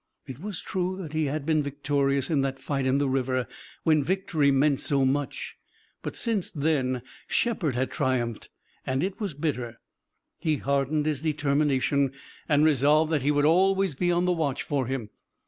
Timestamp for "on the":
14.11-14.31